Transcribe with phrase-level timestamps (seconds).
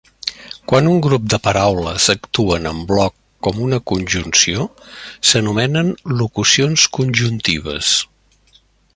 [0.69, 3.15] Quan un grup de paraules actuen en bloc
[3.47, 4.65] com una conjunció
[5.33, 5.93] s'anomenen
[6.23, 7.93] locucions conjuntives.